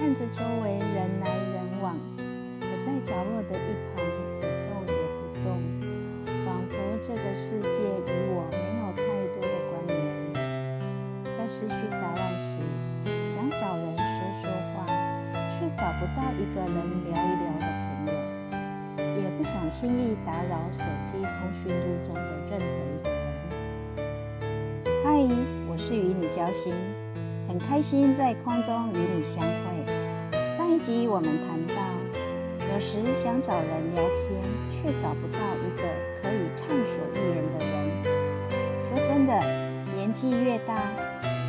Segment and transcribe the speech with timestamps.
[0.00, 4.08] 看着周围人来人往，我在角落的一旁一
[4.64, 5.60] 动也不动，
[6.42, 6.72] 仿佛
[7.06, 7.68] 这个世界
[8.08, 9.04] 与我没有太
[9.36, 9.92] 多的关联。
[11.36, 12.48] 在失去杂乱时，
[13.36, 14.88] 想找人说说话，
[15.60, 18.16] 却找不到一个人聊一聊的朋友，
[19.20, 20.80] 也不想轻易打扰手
[21.12, 23.20] 机通讯录中的任何一个人。
[25.04, 25.12] 嗨，
[25.68, 26.72] 我是与你交心，
[27.50, 29.84] 很开心在空中与你相会。
[30.56, 31.82] 上一集我们谈到，
[32.62, 34.38] 有时想找人聊天，
[34.70, 35.82] 却找不到一个
[36.22, 37.74] 可以畅所欲言的人。
[38.86, 39.34] 说真的，
[39.96, 40.78] 年纪越大，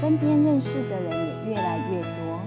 [0.02, 2.42] 身边认识的人也越来越多，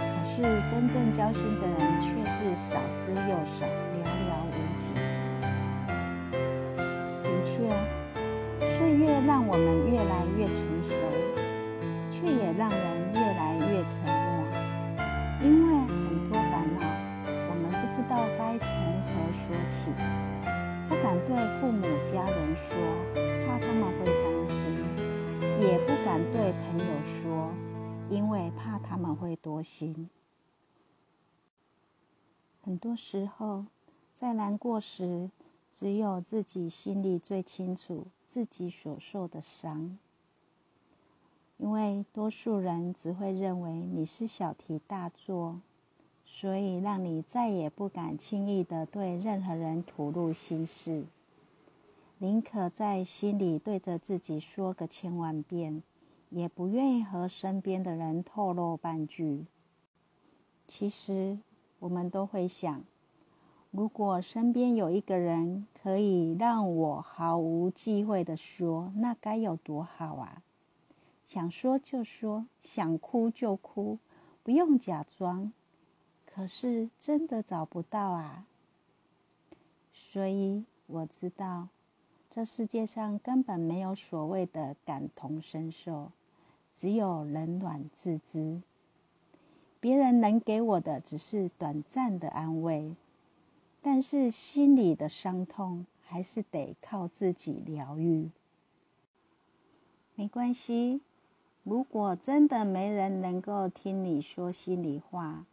[0.00, 0.42] 可是
[0.72, 4.90] 真正交心的人却是少之又少，寥寥无几。
[7.22, 7.70] 的确，
[8.74, 10.75] 岁月让我们越来越成，
[12.18, 14.48] 却也让人越来越沉默，
[15.42, 16.80] 因为很多烦恼，
[17.50, 18.66] 我们不知道该从
[19.04, 19.92] 何说起，
[20.88, 22.72] 不敢对父母家人说，
[23.46, 24.56] 怕他们会担心；
[25.60, 27.52] 也不敢对朋友说，
[28.08, 30.08] 因为怕他们会多心。
[32.62, 33.66] 很多时候，
[34.14, 35.30] 在难过时，
[35.70, 39.98] 只有自己心里最清楚自己所受的伤。
[41.58, 45.60] 因为多数人只会认为你是小题大做，
[46.24, 51.04] 所以让你再也不敢轻易的对任何人吐露心事，
[52.18, 55.82] 宁可在心里对着自己说个千万遍，
[56.28, 59.46] 也不愿意和身边的人透露半句。
[60.68, 61.38] 其实，
[61.78, 62.84] 我们都会想，
[63.70, 70.42] 如果身边有一个人可以让我毫无忌讳的说，那该有多好啊！
[71.26, 73.98] 想说就说，想哭就哭，
[74.42, 75.52] 不用假装。
[76.24, 78.46] 可是真的找不到啊！
[79.92, 81.68] 所以我知道，
[82.30, 86.12] 这世界上根本没有所谓的感同身受，
[86.74, 88.62] 只有冷暖自知。
[89.80, 92.94] 别人能给我的只是短暂的安慰，
[93.82, 98.30] 但是心里的伤痛还是得靠自己疗愈。
[100.14, 101.00] 没关系，
[101.68, 105.44] 如果真的没人能够听你说心里话，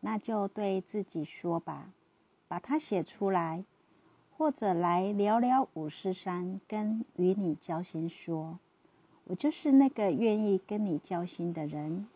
[0.00, 1.92] 那就对自己说吧，
[2.48, 3.62] 把它写出来，
[4.38, 8.58] 或者来聊聊五四三，跟与你交心说，
[9.24, 12.06] 我就是那个愿意跟你交心的人。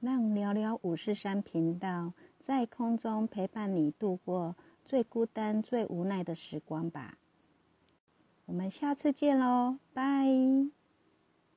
[0.00, 4.54] 让聊聊五四三频道在空中陪伴你度过
[4.84, 7.16] 最孤单、最无奈的时光吧。
[8.44, 10.79] 我们下次见喽，拜。